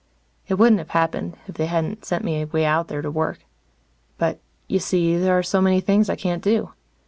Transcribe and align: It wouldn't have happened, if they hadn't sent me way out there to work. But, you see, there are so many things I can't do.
It 0.47 0.55
wouldn't 0.55 0.79
have 0.79 0.89
happened, 0.97 1.37
if 1.45 1.53
they 1.57 1.67
hadn't 1.67 2.05
sent 2.05 2.23
me 2.23 2.43
way 2.43 2.65
out 2.65 2.87
there 2.87 3.03
to 3.03 3.11
work. 3.11 3.45
But, 4.17 4.39
you 4.67 4.79
see, 4.79 5.15
there 5.15 5.37
are 5.37 5.43
so 5.43 5.61
many 5.61 5.79
things 5.79 6.09
I 6.09 6.15
can't 6.15 6.41
do. 6.43 6.71